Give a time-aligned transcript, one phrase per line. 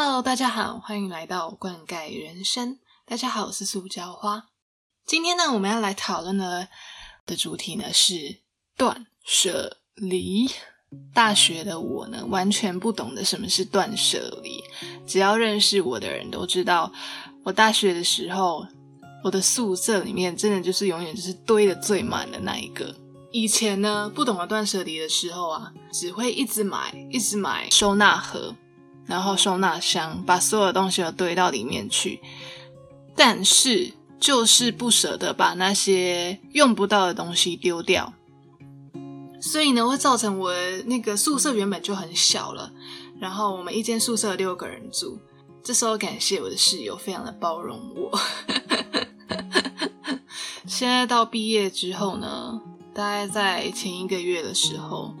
[0.00, 2.78] Hello，大家好，欢迎来到灌溉人生。
[3.04, 4.44] 大家好，我是塑胶花。
[5.04, 6.68] 今天呢，我们要来讨论的
[7.26, 8.38] 的主题呢是
[8.76, 10.48] 断舍离。
[11.12, 14.62] 大学的我呢，完全不懂得什么是断舍离。
[15.04, 16.92] 只要认识我的人都知道，
[17.42, 18.64] 我大学的时候，
[19.24, 22.94] 我的宿舍里面真的就是永远就是堆的最满的那一个。
[23.32, 28.54] 以前呢，不懂得断舍离的时候啊，只会一直买，一直买收纳盒，
[29.08, 32.20] 然后收纳箱，把所有的东西都堆到里面去。
[33.16, 38.12] 但是就是不舍得把那些用不到的东西丢掉，
[39.40, 40.52] 所以呢，会造成我
[40.86, 42.70] 那个宿舍原本就很小了。
[43.18, 45.18] 然后我们一间宿舍六个人住，
[45.64, 48.16] 这时候感谢我的室友非常的包容我。
[50.66, 52.60] 现在到毕业之后呢？
[52.94, 55.14] 大概在前一个月的时候，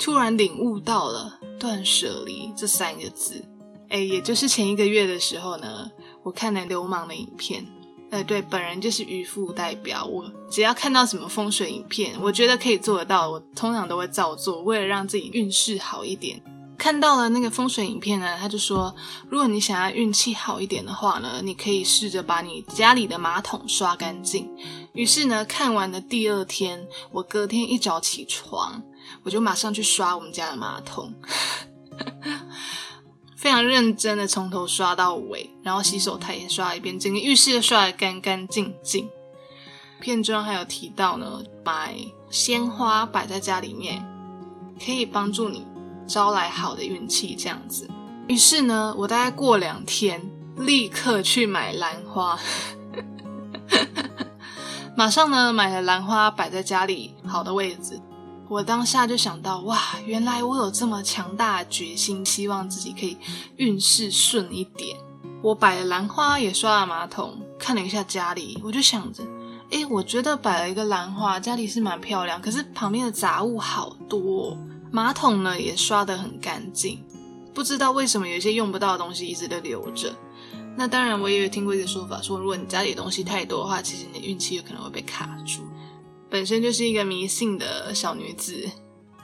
[0.00, 3.44] 突然领悟到了“断舍离”这三个字。
[3.90, 5.90] 哎，也就是前一个月的时候呢，
[6.22, 7.66] 我看了流氓的影片。
[8.10, 10.06] 哎，对，本人就是渔夫代表。
[10.06, 16.42] 我只要看到什么风水影片，我觉得可以做得到，我通常都会照做，为了让自己运势好一点。
[16.78, 18.94] 看到了那个风水影片呢，他就说，
[19.28, 24.50] 如果你想要运气好一点的话呢，你可以试着把你家里的马桶刷干净。
[24.94, 28.82] 于是呢，看完的第二天，我隔天一早起床，
[29.22, 31.14] 我就马上去刷我们家的马桶，
[33.36, 39.08] 非常认真的从头刷到尾，然后洗手台也刷一遍，整个浴室都刷得干干净净。
[40.00, 41.94] 片中还有提到呢，买
[42.30, 44.02] 鲜花摆在家里面，
[44.82, 45.66] 可以帮助你
[46.06, 47.88] 招来好的运气，这样子。
[48.26, 52.38] 于是呢，我大概过两天，立刻去买兰花。
[54.96, 58.00] 马上呢，买了兰花摆在家里好的位置。
[58.50, 63.16] 我当下就想到，哇，原来我有这么强大的决心，希望自己可以
[63.58, 64.96] 运势顺一点。
[65.40, 69.22] 我摆了兰花，也刷了马桶，看了一下家里，我就想着，
[69.70, 72.42] 哎，我觉得摆了一个兰花，家里是蛮漂亮。
[72.42, 74.58] 可是旁边的杂物好多，
[74.90, 77.00] 马桶呢也刷得很干净，
[77.54, 80.12] 不知道为什么有一些用不到的东西一直都留着。
[80.76, 85.62] 那当然，我也有听过一个说法，说如果你家里东西太多的话，其实你的运气有可能会被卡住。
[86.30, 88.70] 本身就是一个迷信的小女子，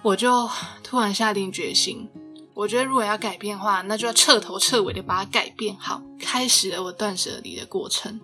[0.02, 0.48] 我就
[0.82, 2.08] 突然下定决心，
[2.52, 8.20] 我觉得如果要改变的话，那就要彻头彻尾的把它改变好，开始了我断舍离的过程。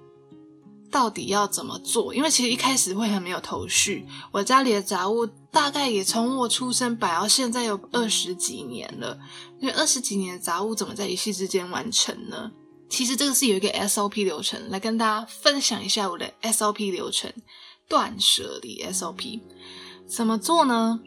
[0.90, 2.14] 到底要怎么做？
[2.14, 4.06] 因为其实一开始会很没有头绪。
[4.30, 9.18] 我家里的杂物大概也从我出生摆到现在有二十几年了，
[9.58, 12.50] 因为二十几年的杂物怎么在一夕之间完成呢？
[12.90, 17.32] 其实这个是有一个 SOP 流程，来跟大家分享一下我的 SOP 流程，
[17.88, 19.40] 断舍离 SOP
[20.06, 21.00] 怎么做呢？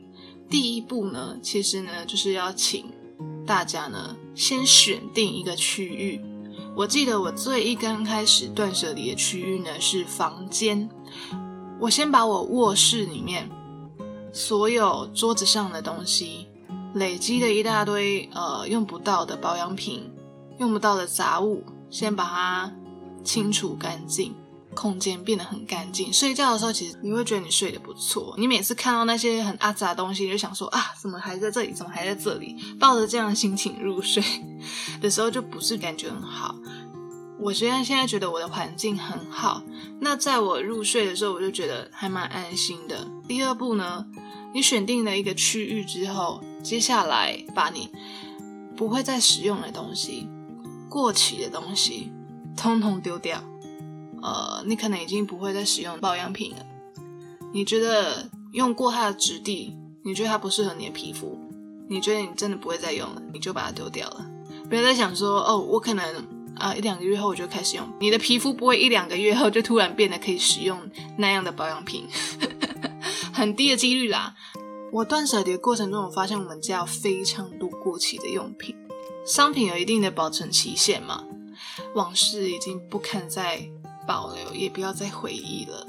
[0.49, 2.85] 第一步呢，其实呢就是要请
[3.45, 6.21] 大家呢先选定一个区域。
[6.75, 10.89] 我记得我最一刚开始断舍离的区域呢是房间，
[11.79, 13.49] 我先把我卧室里面
[14.33, 16.47] 所有桌子上的东西
[16.93, 20.11] 累积的一大堆呃用不到的保养品、
[20.59, 21.63] 用不到的杂物。
[21.91, 22.73] 先把它
[23.23, 24.33] 清除干净，
[24.75, 26.13] 空间变得很干净。
[26.13, 28.35] 睡觉的时候，其实你会觉得你睡得不错。
[28.37, 31.73] 你每次看到那些很阿杂的东西，就想说啊，怎么还在这里？
[31.73, 32.55] 怎么还在这里？
[32.79, 34.21] 抱着这样的心情入睡
[35.01, 36.55] 的时候，就不是感觉很好。
[37.39, 39.63] 我虽然现在觉得我的环境很好，
[39.99, 43.07] 那在我入睡的时候，我就觉得还蛮安心的。
[43.27, 44.05] 第二步呢，
[44.53, 47.89] 你选定了一个区域之后，接下来把你
[48.77, 50.29] 不会再使用的东西。
[50.89, 52.13] 过期的东西，
[52.55, 53.43] 通通丢掉。
[54.25, 56.65] 呃，你可能已经不会再使用保养品了。
[57.53, 61.37] 你觉得用过它的质地，你觉得它不适合你的皮肤，
[61.87, 64.25] 你觉得你真的不会再用了，你就把它丢掉了。
[64.67, 66.03] 不要再想说，哦，我可能
[66.55, 67.87] 啊一两个月后我就开始用。
[67.99, 70.79] 你的皮肤不会一两个月后就突然变得可以使用
[71.19, 72.07] 那样的保养品，
[73.31, 74.33] 很低的几率啦。
[74.91, 78.75] 我断舍离的过程中，我发现我们家有非常多过期的用品。
[79.23, 81.23] 商品有一定的保存期限嘛？
[81.93, 83.69] 往事已经不堪再
[84.07, 85.87] 保留，也不要再回忆了。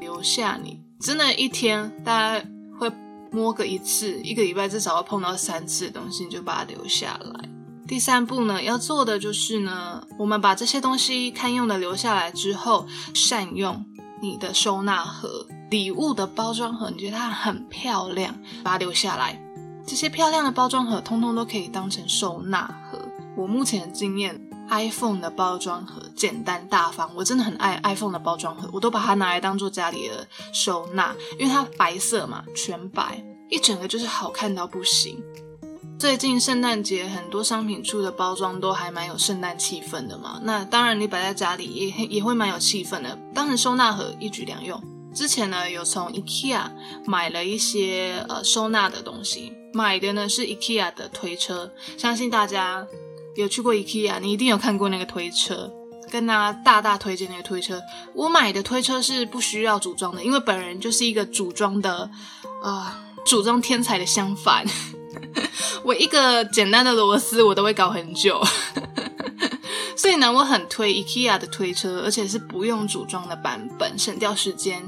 [0.00, 2.44] 留下你真的，一天大家
[2.78, 2.90] 会
[3.30, 7.48] 摸个一次，一个礼拜至少会碰到三次的东西，你就把它留下来。
[7.88, 13.84] 第三步呢，要做的就是呢，我们把这些东西堪用的留下来之后，善用
[14.20, 19.38] 你的收纳盒、礼物的包装盒，你觉得它很漂亮，把它留下来。
[19.84, 23.00] 这些漂亮的包装盒，通通都可以当成收纳盒。
[23.36, 24.40] 我目前的经验
[24.72, 35.22] ，iPhone 的包装盒简单大方，我真的很爱 iPhone 的包装盒，我都把它拿来当做家里的收纳，因为它白色嘛，全白，一整个就是好看到不行。
[35.98, 44.82] 最近圣诞节很多商品出的包装都还蛮有圣诞气氛的嘛，那当然你摆在家里也也会蛮有气氛的，当成收纳盒一举两用。
[45.14, 46.70] 之前呢有从 IKEA
[47.04, 52.86] 买了一些呃收纳的东西，买的呢是 IKEA 的推车，相信大家
[53.36, 55.70] 有去过 IKEA，你一定有看过那个推车，
[56.10, 57.80] 跟大家大大推荐那个推车。
[58.14, 62.10] 我买的推车是不需要组装的，因为本人就是一个组装的
[62.62, 64.64] 啊组装天才的相反。
[65.84, 68.42] 我一个简单的螺丝我都会搞很久，
[69.96, 74.82] 所以呢，我很推 IKEA 的推车，而且是不用组装的版本，省掉时间。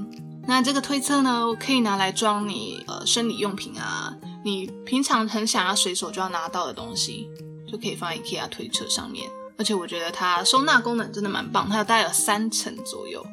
[0.46, 4.14] 那这个推车呢，我可以拿来装你呃生理用品啊，
[4.44, 7.28] 你平常很想要随手就要拿到的东西，
[7.66, 9.30] 就可以放在 IKEA 推车上面。
[9.56, 13.24] 而且我觉得它收纳功能真的蛮棒，它大概有三层左右。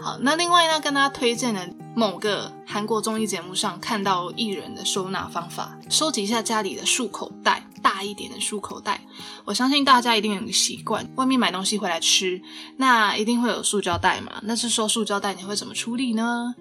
[0.00, 9.00] 好，那另外呢，跟大家推荐的某个韩国综艺节目上看到艺人的收纳方法，收集一下家里的漱口袋，大一点的漱口袋。
[9.44, 12.40] 我相信大家一定有个习惯，外面买东西回来吃，
[12.76, 14.40] 那一定会有塑胶袋嘛。
[14.42, 16.54] 那是说塑胶袋你会怎么处理呢？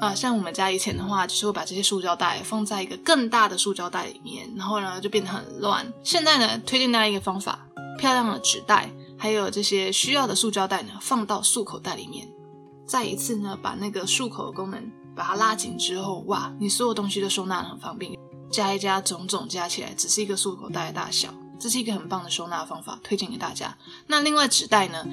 [0.00, 5.92] 啊，像我们家以前的话，就是会把这些塑胶袋放在一个更大的塑胶袋里面，然后呢就变得很乱。
[6.04, 7.66] 现在呢，推荐大家一个方法，
[7.98, 12.28] 漂亮的纸袋，还有这些需要的塑胶袋呢，放到漱口袋里面。
[12.86, 18.16] 再一次呢，把那个漱口的功能把它拉紧之后，哇，你所有东西都收纳很方便，
[18.50, 21.28] 加一加，种种加起来，只是一个漱口袋的大小，
[21.58, 23.76] 这是一个很棒的收纳方法，推荐给大家。
[24.06, 25.04] 那另外纸袋呢，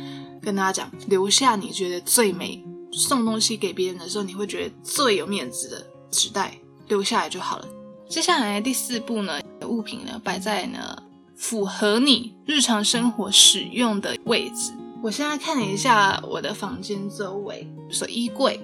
[0.43, 2.63] 跟大家讲，留下你觉得最美，
[2.95, 6.57] 送东西给别人的时候，你会觉得最有面子的纸袋，
[6.87, 7.67] 留下来就好了。
[8.07, 11.03] 接下来第四步呢，物品呢摆在呢
[11.35, 14.71] 符合你日常生活使用的位置。
[15.03, 18.59] 我现在看了一下我的房间周围，说衣柜，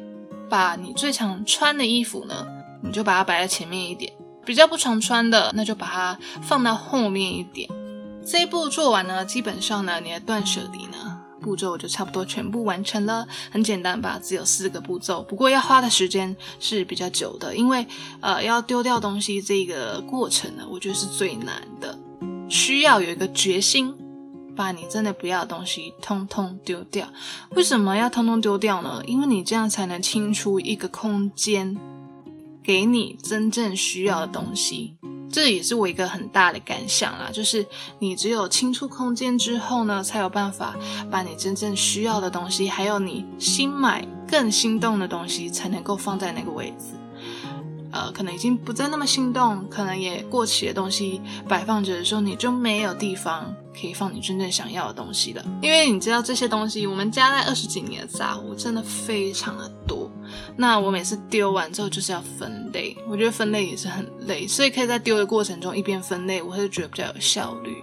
[0.50, 2.48] 把你最常穿的衣服呢，
[2.81, 4.12] 你就把它摆在前面一点；
[4.45, 7.69] 比较不常穿的，那就把它放到后面一点。
[8.25, 10.86] 这一步做完呢，基本上呢，你的断舍离
[11.41, 13.27] 步骤就差不多全部完成了。
[13.49, 17.85] 很简单吧，只有四个步骤，不过要花的时间是比较久的，因为
[18.21, 21.97] 呃要丢掉东西这个过程呢，我觉得是最难的，
[22.47, 23.93] 需要有一个决心。
[24.53, 27.07] 把你真的不要的东西通通丢掉。
[27.51, 29.01] 为什么要通通丢掉呢？
[29.07, 31.77] 因为你这样才能清出一个空间，
[32.61, 34.97] 给你真正需要的东西。
[35.31, 37.66] 这也是我一个很大的感想啦，就是
[38.00, 40.75] 你只有清出空间之后呢，才有办法
[41.10, 46.95] 把你真正需要的东西，还有你新买更心动的东西，才能够放在那个位置。
[47.94, 55.44] 呃，可能已经不再那么心动，可能也过期的东西摆放着的时候，你就没有地方可以放你真正想要的东西了。
[55.62, 60.00] 因为你知道这些东西，我们家在二十几年的杂物真的非常的多。
[60.61, 67.75] 那我每次丢完之后就是要分类，我觉得分类也是很累，所以可以在丢的过程中一边分类，我会觉得比较有效率。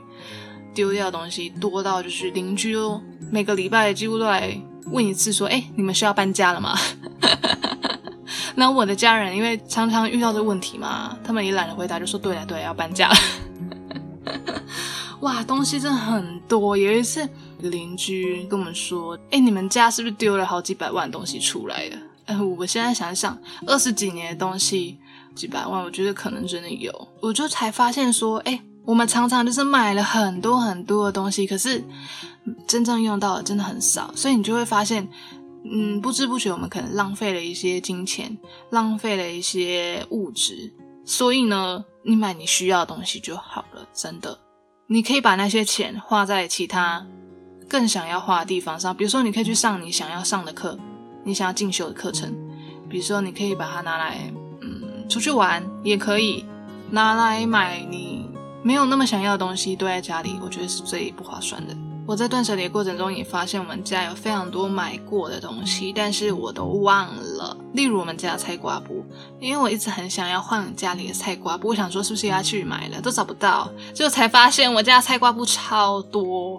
[0.72, 3.02] 丢掉的东西多到就是邻居哦，
[3.32, 4.56] 每个礼拜几乎都来
[4.92, 6.78] 问一次，说：“哎，你们需要搬家了吗？”
[8.54, 13.10] 那我的家人因为常常遇到这个问题嘛，他们也懒得回答，就说对了对，要搬家。
[15.18, 16.76] 哇，东西真的很多。
[16.76, 17.28] 有一次
[17.58, 21.98] 邻居跟我们说，哎，你们家是不是丢了好几百万东西出来的？
[22.36, 24.98] 我现在想想，二十几年的东西
[25.34, 27.08] 几百万，我觉得可能真的有。
[27.20, 31.84] 我就才发现说，哎，我们常常就是买了很多很多的东西，可是
[32.66, 35.08] 真正用到的真的很少，所以你就会发现。
[35.70, 38.38] 嗯，不知不觉我们可能浪费了一些金钱，
[38.70, 40.72] 浪费了一些物质，
[41.04, 43.86] 所以呢，你买你需要的东西就好了。
[43.92, 44.38] 真的，
[44.86, 47.04] 你可以把那些钱花在其他
[47.68, 50.78] 更想要花的地方上，比如说你可以去上你想要上的课，
[51.28, 52.34] 你想要进修的课程，
[52.88, 54.32] 比如说你可以把它拿来，
[54.62, 56.42] 嗯，出去玩，也可以
[56.90, 58.30] 拿来买你
[58.62, 61.76] 没有那么想要的东西，堆在家里，我觉得是最不划算的。
[62.06, 67.54] 我在断舍离的过程中也发现，我们家有非常多买过的东西，但是我都忘了。
[67.74, 69.04] 例如我们家的菜瓜布，
[69.38, 76.58] 因为我一直很想要换家里的菜瓜布，我想说是不是要去买了，都找不到，最后才发现我家菜瓜布超多。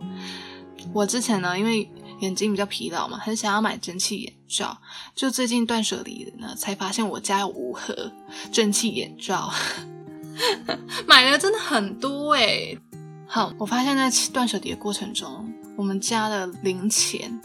[0.94, 4.78] 我之前呢，因为眼睛比较疲劳嘛，很想要买蒸汽眼罩，
[5.16, 8.12] 就最近断舍离呢，才发现我家有五盒
[8.52, 9.52] 蒸汽眼罩，
[11.08, 12.78] 买了真的很多哎。
[13.28, 17.40] 好，我发现在断舍离的过程中，我们家的零钱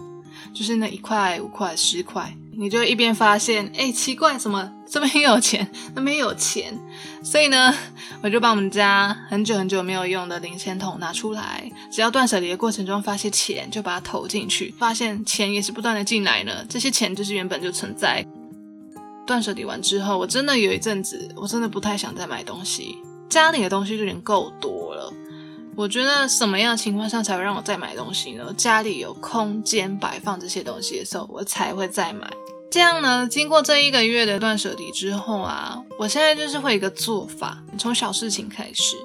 [0.54, 6.78] 就是那一块、五块、十块，你就一边发现，哎，奇怪，怎么这边有钱，那边有钱？
[7.22, 7.74] 所以呢，
[8.22, 16.64] 我就把我们家很久很久没有用的零钱筒拿出来，只要断舍离的过程中发现钱，就把它投进去，发现钱也是不断的进来呢。
[16.68, 18.24] 这些钱就是原本就存在。
[19.26, 22.98] 断舍离完之后，我真的有一阵子，我真的不太想再买东西。
[23.28, 25.12] 家里的东西就已经够多了。
[25.76, 28.52] 我觉得什么样的情况下才会让我再买东西呢？
[28.56, 32.30] 家里有空间摆放这些东西的时候，我才会再买。
[32.70, 38.96] 这样呢，经过这一个月的断舍离之后啊，我现在就是会一个做法，从小事情开始。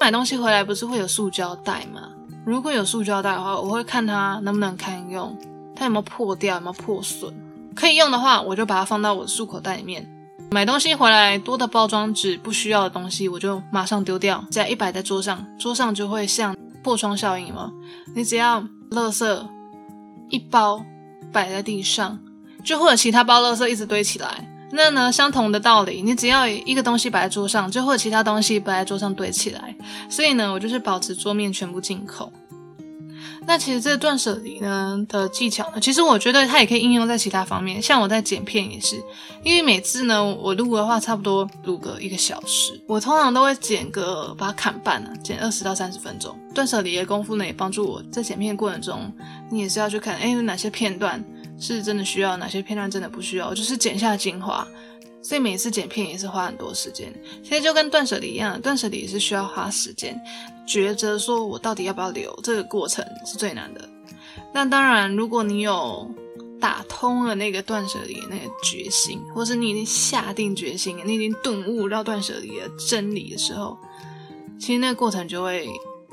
[0.00, 2.10] 买东西回来不是会有塑胶袋吗？
[2.46, 5.36] 如果有塑胶袋的话，我会看它能不能堪用，
[5.74, 7.34] 它有没有破掉，有没有破损。
[7.74, 10.08] 可以用的话，我就把它放到我的束口袋里面。
[10.50, 14.42] 买东西回来多的包装纸不需要的东西，我就马上丢掉。
[14.50, 17.70] 只要一摆在桌上，桌上就会像破窗效应嘛。
[18.14, 19.46] 你只要垃圾
[20.30, 20.82] 一包
[21.30, 22.18] 摆在地上，
[22.64, 24.48] 就会有其他包垃圾一直堆起来。
[24.72, 29.76] 那呢，相同的道理，你只要一个东西摆在桌上，就会有其他东西摆在桌上堆起来。
[30.08, 32.32] 所以呢，我就是保持桌面全部进口。
[33.46, 37.80] 那其实这断舍离呢的技巧呢，其实我觉得它也可以应用在其他方面。
[37.80, 39.02] 像我在剪片也是，
[39.42, 46.38] 因为每次呢我录的话，差不多录个一个小时，我通常都会剪个把它砍半啊，剪二十到三十分钟。
[46.54, 49.12] 断舍离的功夫呢，也帮助我在剪片过程中，
[49.50, 51.24] 你也是要去看，哎，有哪些片段
[51.58, 54.66] 是真的需要，哪些片段真的不需要，就是剪下精华。
[55.20, 60.18] 所以每次剪片也是花很多时间，其实就跟断舍离一样，断舍离也是需要花时间，
[60.66, 63.88] 抉择说我到底要不要留，这个过程是最难的。
[64.54, 66.08] 那当然，如果你有
[66.60, 73.76] 打通了那个断舍离那个决心，或是你已经下定决心，你已经顿悟到断舍离的真理的时候，
[74.58, 75.68] 其实那个过程就会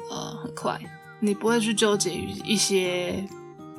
[0.09, 0.79] 呃很快，
[1.19, 3.25] 你不会去纠结于一些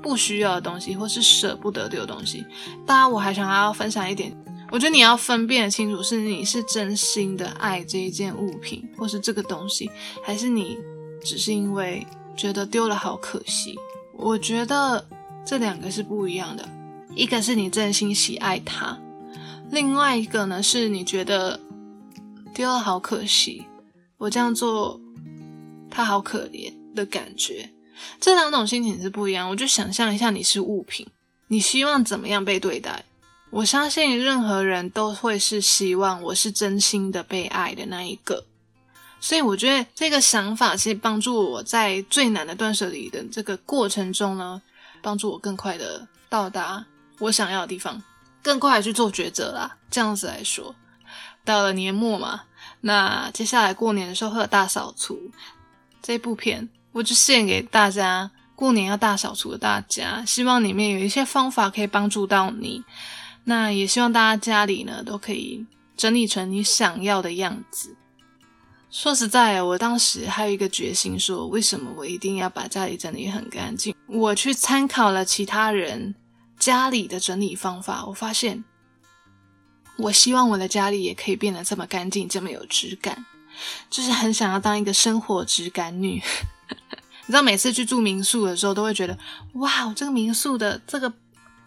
[0.01, 2.47] 不需要的东西，或是舍不得丢的东西。
[2.87, 4.35] 当然，我还想要分享一点。
[4.77, 9.91] 我觉得你要分辨清楚，是你是真心的爱这一件物品，或是这个东西，
[10.23, 10.77] 还是你
[11.25, 12.07] 只是因为
[12.37, 13.75] 觉得丢了好可惜。
[14.13, 15.03] 我觉得
[15.47, 16.69] 这两个是不一样的，
[17.15, 19.01] 一个是你真心喜爱它，
[19.71, 21.59] 另外一个呢是你觉得
[22.53, 23.65] 丢了好可惜，
[24.19, 25.01] 我这样做
[25.91, 27.71] 他好可怜的感觉。
[28.21, 29.49] 这两种心情是不一样。
[29.49, 31.07] 我就想象一下，你是物品，
[31.49, 33.07] 你希望怎么样被对待？
[33.51, 38.45] 我相信任何人都会是希望我是真心的被爱的那一个，
[39.21, 44.61] 所以我觉得这个想法其实帮助我在最难的断舍离的这个过程中呢，
[45.01, 46.85] 帮助我更快的到达
[47.21, 48.03] 我想要的地方，
[48.43, 49.77] 更快去做抉择啦。
[49.91, 50.75] 这样子来说，
[51.45, 52.43] 到了年末嘛，
[52.83, 55.31] 那接下来过年的时候会有大扫除，
[56.03, 62.85] 这部片我就献给大家，过年要大扫除的大家，希望里面有一些方法可以帮助到你。
[63.49, 65.65] 那也希望大家家里呢都可以
[65.97, 67.97] 整理成你想要的样子。
[68.91, 73.95] 说实在，我当时还有一个决心，说为什么我一定要把家里整理很干净？
[74.09, 76.17] 我去参考了其他人
[76.59, 78.65] 家里的整理方法，我发现，
[79.99, 83.25] 我希望我的家里也可以变得这么干净，这么有质感，
[83.89, 86.21] 就是很想要当一个生活质感女。
[87.27, 89.17] 你知道，每次去住民宿的时候，都会觉得，
[89.55, 91.13] 哇，这个民宿的这个。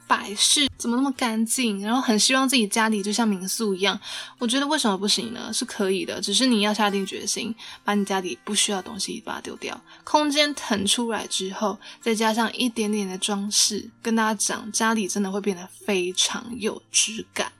[0.09, 1.79] 摆饰怎么那么干净？
[1.81, 3.97] 然后很希望自己家里就像民宿一样。
[4.39, 5.53] 我觉得为什么不行呢？
[5.53, 17.51] 是可以的，只是你要下定决心，把你家里不需要的东西把它丢掉，空间腾出来之后，再加上一点点的装饰，跟大家讲，家里真的会变得非常有质感。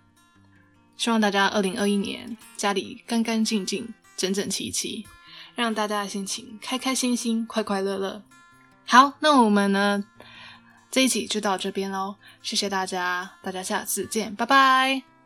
[0.97, 5.05] 希望大家二零二一年家里干干净净、整整齐齐，
[5.53, 8.23] 让大家的心情开开心心、快快乐乐。
[8.85, 10.03] 好，那我们呢？
[10.91, 15.18] 这一集就到这边喽，谢谢大家，大家下次见，拜拜。